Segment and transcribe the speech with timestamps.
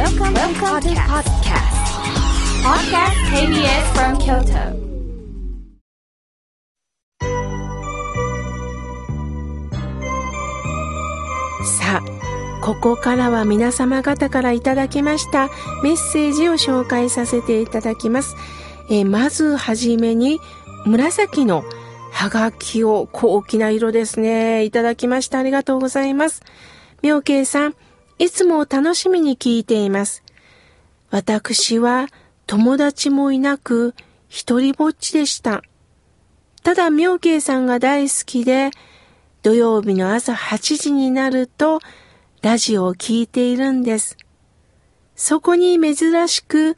[0.00, 1.76] Welcome, Welcome to podcast.
[2.64, 4.72] Podcast KBS from Kyoto.
[11.62, 15.50] さあ、ここからは皆様方からいただきました
[15.82, 18.36] メッセージを紹介させていただきます。
[18.88, 20.40] えーまずはじめに、
[20.86, 21.62] 紫の
[22.10, 24.64] はがきを高貴な色ですね。
[24.64, 25.40] いただきました。
[25.40, 26.42] ありがとうございます。
[27.02, 27.74] 妙慶さん、
[28.20, 30.22] いつも楽しみに聞いています。
[31.08, 32.06] 私は
[32.46, 33.94] 友達もいなく、
[34.28, 35.62] 一人ぼっちでした。
[36.62, 38.72] ただ妙慶さんが大好きで、
[39.42, 41.80] 土曜日の朝8時になると、
[42.42, 44.18] ラジオを聞いているんです。
[45.16, 46.76] そこに珍しく、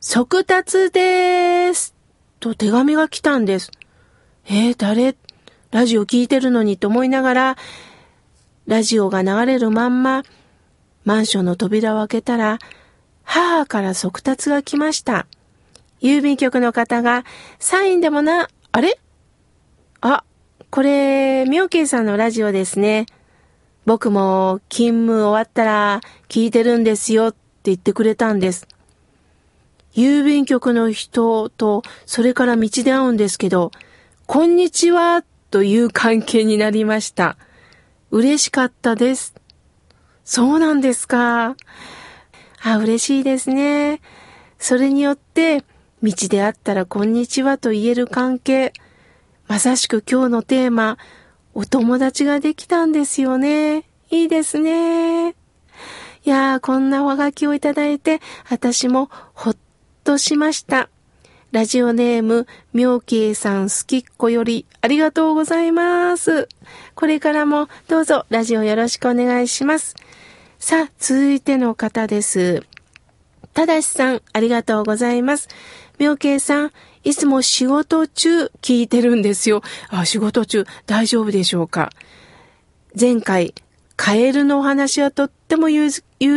[0.00, 1.94] 速達でーす
[2.40, 3.70] と手紙が来たんです。
[4.46, 5.14] えー、誰？
[5.72, 7.56] ラジオ聞いてるのにと思いながら、
[8.66, 10.22] ラジオが流れるまんま、
[11.10, 12.60] マンションの扉を開けたら、
[13.24, 15.26] 母から速達が来ました。
[16.00, 17.24] 郵便局の方が、
[17.58, 18.96] サインでもな、あれ？
[20.02, 20.22] あ、
[20.70, 23.06] これ、妙慶さんのラジオですね。
[23.86, 28.68] 僕も勤務終わったら聞いてるんですよって言ってくれたんです。
[29.96, 33.72] 郵便局の人とそれから道で会うんですけど、
[34.28, 37.36] こんにちはという関係になりました。
[38.12, 39.34] 嬉しかったです。
[40.32, 41.56] そうなんですか。
[42.62, 44.00] あ、嬉しいですね。
[44.60, 45.64] それによって、
[46.04, 48.72] 道で会ったらこんにちはと言える関係。
[49.48, 50.98] まさしく今日のテーマ、
[51.52, 53.88] お友達ができたんですよね。
[54.10, 55.30] いいですね。
[55.30, 55.34] い
[56.22, 59.56] やー、こんなおはがきをいただいて、私もほっ
[60.04, 60.90] としました。
[61.50, 66.46] ラジオネーム、妙慶さん好きっ子より、ありがとうございます。
[66.94, 69.96] これからもどうぞラジオよろしくお願いします。
[70.60, 72.62] さあ、続いての方です。
[73.54, 75.48] ただしさん、ありがとうございます。
[75.98, 79.62] 妙慶さん、いつも仕事中聞いてるんですよ。
[79.88, 81.90] あ、仕事中大丈夫でしょうか
[82.98, 83.54] 前回、
[83.96, 85.90] カエルのお話はとっても勇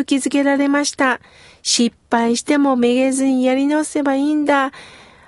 [0.05, 1.19] 気づけられました。
[1.61, 4.71] 失敗してもめげずにやり直せばいいんだ。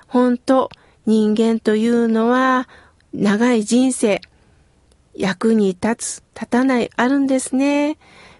[0.07, 0.69] 本当
[1.05, 2.69] 人間というのは
[3.13, 4.21] 長い人生、
[5.13, 7.97] 役に立つ、立たないあるんですね。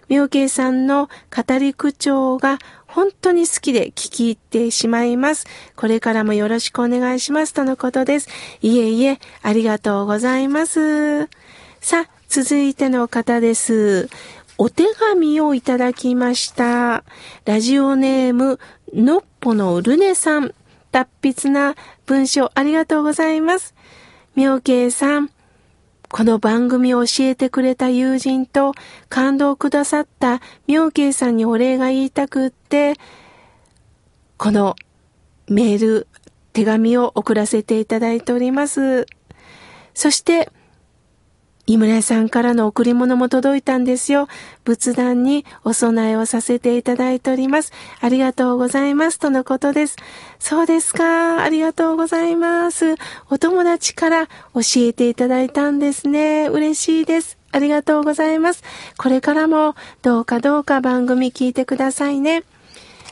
[0.08, 5.46] 妙慶さんの語り口調が本当に好きで聞き入ってしまいます。
[5.76, 8.28] これからもよろしくお願いしますとのことです。
[8.62, 11.28] いえいえ、ありがとうございます。
[11.80, 14.08] さあ、続いての方です。
[14.58, 17.04] お手紙をいただきました。
[17.44, 18.58] ラジオネーム、
[18.94, 20.54] のっぽのルネさん。
[20.92, 21.74] 達筆な
[22.06, 23.74] 文章ありがとうございます。
[24.34, 25.30] 妙慶さん、
[26.16, 28.72] この番組を教えてくれた友人と
[29.10, 32.94] 感動くださった妙慶さんにお礼が言いたくって、
[34.38, 34.76] この
[35.46, 36.06] メール、
[36.54, 39.04] 手紙を送らせていただいております。
[39.92, 40.50] そして、
[41.66, 44.28] 井村さんからの贈り物も届いたんですよ。
[44.64, 47.72] 仏壇にお供えをさせていただいております。
[48.00, 49.18] ありがとうございます。
[49.18, 49.96] とのことです。
[50.38, 51.42] そうですか。
[51.42, 52.94] ありがとうございます。
[53.30, 56.46] お友達から教えていただいたんですね。
[56.48, 57.36] 嬉しいです。
[57.50, 58.62] ありがとうございます。
[58.96, 62.44] これからもどうかどうか番組聞いてくださいね。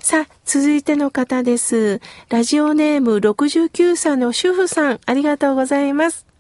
[0.01, 2.01] さあ、続いての方です。
[2.29, 6.34] ラジオネーム69歳の主婦さん、ありがとうございます。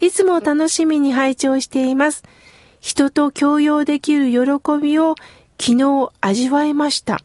[0.00, 2.22] いつも楽しみに拝聴しています。
[2.80, 4.40] 人と共有できる喜
[4.80, 5.14] びを
[5.58, 7.20] 昨日味わいました。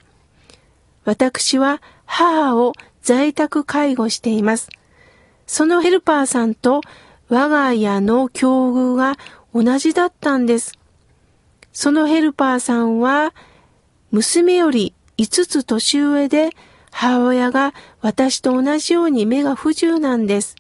[1.04, 4.70] 私は母を在宅介護しています。
[5.48, 6.82] そのヘルパーさんと
[7.28, 9.18] 我が家の境遇が
[9.54, 10.78] 同じだったんです。
[11.74, 13.34] そのヘルパーさんは
[14.12, 16.50] 娘より5つ年上で
[16.92, 20.56] 母親が私と同じように目が不自由なんです。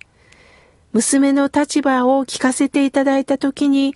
[0.93, 3.95] 娘の立場を聞かせていただいたときに、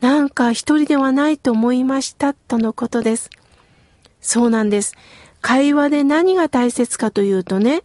[0.00, 3.30] なんか一人ではないと思いましたとのことです。
[4.20, 4.94] そうなんです。
[5.40, 7.82] 会話で何が大切かというとね、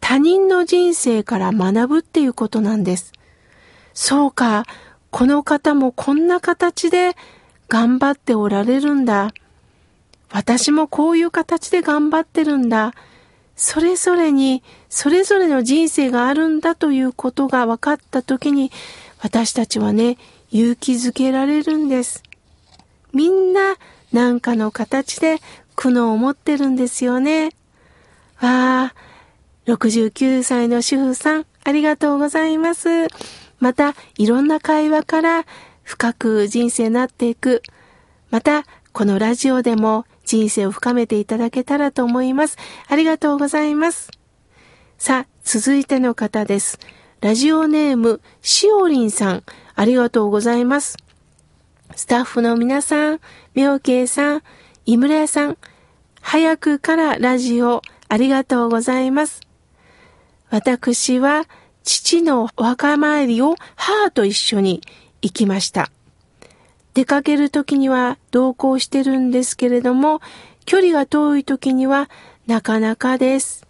[0.00, 3.12] 他人の人生から学ぶっていうことなんです。
[3.94, 4.64] そうか、
[5.10, 7.16] この方もこんな形で
[7.68, 9.32] 頑張っておられるんだ。
[10.32, 12.92] 私もこういう形で頑張ってるんだ。
[13.62, 18.72] それぞれに、それぞれの人生があるんだということが分かったときに、
[19.18, 20.16] 私たちはね、
[20.50, 22.22] 勇気づけられるんです。
[23.12, 23.76] みんな、
[24.14, 25.42] なんかの形で
[25.76, 27.50] 苦悩を持ってるんですよね。
[28.40, 28.94] わあ、
[29.66, 33.08] 69歳の主婦さん、ありがとうございます。
[33.58, 35.44] また、いろんな会話から
[35.82, 37.62] 深く人生になっていく。
[38.30, 42.56] また、このラジオでも人生を深めていただけたらと思います。
[42.86, 44.12] ありがとうございます。
[44.96, 46.78] さあ、続いての方です。
[47.20, 49.42] ラジオネーム、しおりんさん、
[49.74, 50.96] ありがとうございます。
[51.96, 53.20] スタッフの皆さん、
[53.54, 54.42] みょうけいさん、
[54.86, 55.58] 井村屋さん、
[56.20, 59.40] 早くからラジオありがとうございます。
[60.48, 61.46] 私は
[61.82, 64.80] 父のお墓参りを母と一緒に
[65.22, 65.90] 行きました。
[66.94, 70.20] 出かける時には同行してるんですけれども、
[70.66, 72.10] 距離が遠い時には
[72.46, 73.66] なかなかです。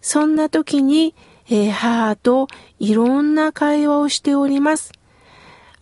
[0.00, 1.14] そんな時に、
[1.48, 4.92] えー、母といろんな会話をしております。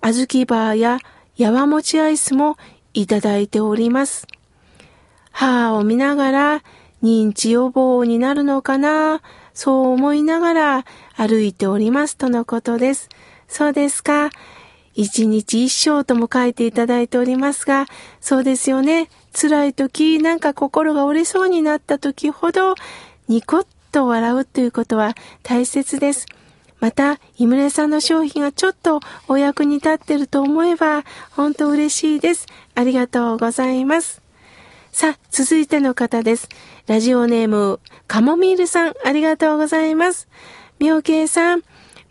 [0.00, 0.98] あずきバーや
[1.36, 2.56] やわもちアイスも
[2.94, 4.26] いただいております。
[5.30, 6.62] 母を見ながら
[7.02, 9.22] 認知予防になるのかな？
[9.54, 10.84] そう思いながら
[11.14, 13.08] 歩いておりますとのことです。
[13.48, 14.30] そうですか。
[14.94, 17.86] 一日一生とも書いていただいておりますが、
[18.20, 19.08] そうですよね。
[19.32, 22.74] 辛い時、なんか心が折れそうになった時ほど、
[23.28, 26.26] ニコッと笑うということは大切です。
[26.80, 32.46] また、井村さんの商品がちょっとお役に立ってると思えば、本当嬉しいです。
[32.74, 34.20] ありがとうございます。
[34.90, 36.48] さあ、続いての方です。
[36.86, 40.28] ラジオネーム、カモミールさん、ありがとうございます。
[40.80, 41.62] 妙慶さん、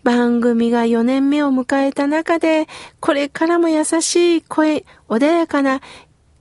[0.04, 2.68] 番組が4年目を迎えた中で、
[3.00, 5.82] これからも優しい声、穏やかな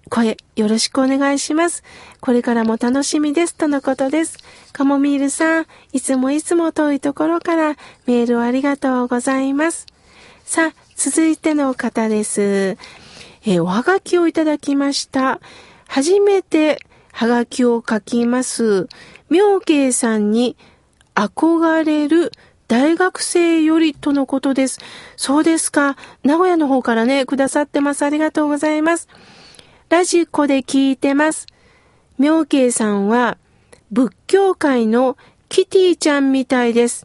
[0.09, 1.85] 声、よろしくお願いします。
[2.21, 4.39] これからも楽しみです、とのことです。
[4.73, 7.77] カモミールさん、いつもいつも遠いところから
[8.07, 9.87] メールをありがとうございます。
[10.45, 12.41] さあ、続いての方です。
[12.43, 15.41] えー、おはがきをいただきました。
[15.87, 16.79] 初めて
[17.13, 18.89] はがきを書きます。
[19.29, 20.57] 妙慶さんに
[21.15, 22.33] 憧れる
[22.71, 24.79] 大学生よりとのことです。
[25.17, 25.97] そうですか。
[26.23, 28.05] 名古屋の方からね、くださってます。
[28.05, 29.09] ありがとうございます。
[29.89, 31.49] ラジコで聞いてます。
[32.17, 33.39] 妙慶さんは
[33.91, 35.17] 仏教界の
[35.49, 37.03] キティちゃんみたいです。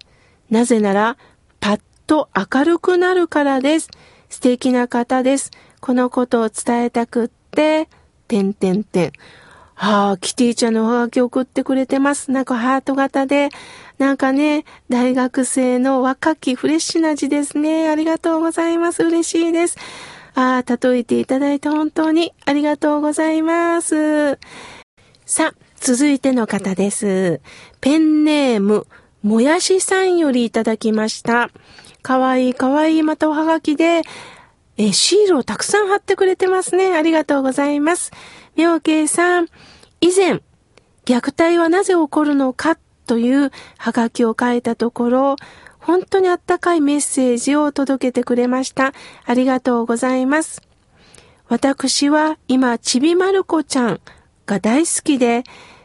[0.52, 1.18] なぜなら、
[1.60, 3.90] パッと明るくなるからです。
[4.30, 5.50] 素敵な方です。
[5.82, 7.90] このことを伝えたくって、
[8.28, 9.12] てんてんてん。
[9.76, 12.32] はあ、キティちゃんのおはがき送ってくれてます。
[12.32, 13.50] なんかハート型で、
[13.98, 17.90] なんかね、大学生の若きフレッシュな字ですね。
[17.90, 19.04] ありがとうございます。
[19.04, 19.78] 嬉しいです。
[20.34, 24.40] ああ、例えていただいて本当にありがとうございます。
[25.26, 27.42] さあ、続いての方です。
[27.82, 28.88] ペンネーム、
[29.24, 31.50] もやしさんよりいただきました。
[32.02, 34.04] かわいいかわいいまたおはがきで、
[34.78, 36.94] えシールをたくさん貼ってくれてますね。
[36.94, 38.12] ありがとうございます。
[38.56, 39.48] 妙慶さん、
[40.00, 40.42] 以前、
[41.06, 45.36] 虐待はなぜ起こるのかというハガキを書いたところ、
[45.80, 48.94] 本当にあったかいメッセージを届けてくれました。
[49.26, 50.62] ありがとうございます。
[51.48, 54.02] 私は今、ちびまる子ちゃん
[54.46, 55.44] が大好きで、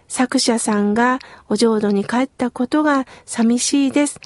[0.08, 1.19] 作者さんが
[1.49, 4.20] お浄土に帰ったことが寂しいです。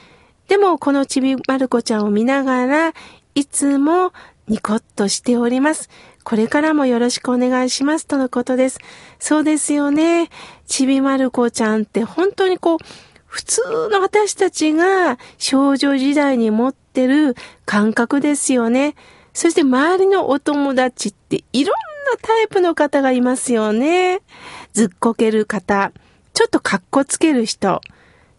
[0.48, 2.92] でも、このちびまる子ちゃんを見ながら、
[3.34, 4.12] いつも
[4.46, 5.88] ニコッとしております。
[6.24, 8.78] これからもよろしくお願いしますとのことです。
[9.18, 10.30] そうですよね。
[10.66, 12.78] ちびまる子ちゃんって本当にこう、
[13.26, 13.60] 普通
[13.90, 17.36] の私たちが少女時代に持ってる
[17.66, 18.94] 感覚ですよね。
[19.32, 21.74] そして周りのお友達っていろん
[22.12, 24.22] なタイプの方がいますよね。
[24.72, 25.92] ずっこける方、
[26.32, 27.80] ちょっとかっこつける人、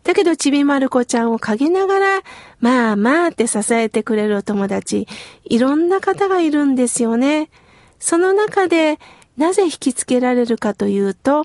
[0.06, 2.22] だけどちびまる子ちゃんを陰ながら、
[2.60, 5.08] まあまあって支えてくれるお友達、
[5.44, 7.50] いろんな方がいるんですよね。
[8.00, 9.00] その中で、
[9.38, 11.44] なぜ引きつけられるかというと、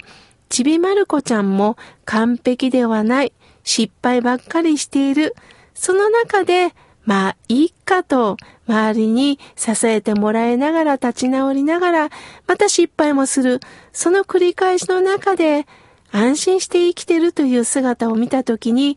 [0.48, 5.34] ちびまる子ちゃんも完璧ではない、失敗ばっかりしている。
[5.74, 8.36] その中で、まあいいかと、
[8.68, 12.10] 周りに支えてもらいながら立ち直りながら、
[12.46, 13.60] また失敗もする。
[13.92, 15.66] その繰り返しの中で、
[16.12, 18.96] 安心して生きてるという姿を見たときに、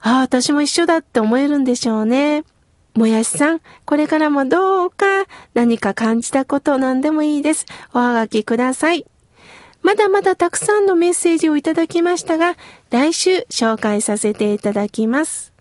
[0.00, 2.44] ああ、私も一緒だって思えるんでしょうね。
[2.94, 5.06] もやしさん、これからもどうか
[5.54, 7.66] 何か感じたこと何でもいいです。
[7.94, 9.06] おはがきください。
[9.82, 12.56] まだまだたくさんのメッセージをいただきましたが、
[12.90, 15.51] 来週紹介させていただきます。